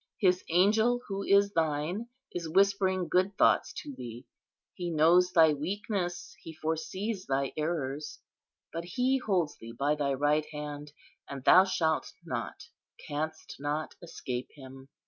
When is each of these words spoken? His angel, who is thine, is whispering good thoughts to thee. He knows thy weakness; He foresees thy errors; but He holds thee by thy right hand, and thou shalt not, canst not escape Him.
His 0.19 0.43
angel, 0.49 1.01
who 1.07 1.21
is 1.21 1.51
thine, 1.53 2.07
is 2.31 2.49
whispering 2.49 3.07
good 3.07 3.37
thoughts 3.37 3.71
to 3.83 3.93
thee. 3.95 4.25
He 4.73 4.89
knows 4.89 5.31
thy 5.31 5.53
weakness; 5.53 6.35
He 6.41 6.53
foresees 6.55 7.27
thy 7.27 7.53
errors; 7.55 8.17
but 8.73 8.83
He 8.83 9.19
holds 9.19 9.57
thee 9.57 9.73
by 9.77 9.93
thy 9.93 10.15
right 10.15 10.47
hand, 10.47 10.91
and 11.29 11.43
thou 11.43 11.65
shalt 11.65 12.13
not, 12.25 12.63
canst 13.07 13.57
not 13.59 13.93
escape 14.01 14.47
Him. 14.55 14.89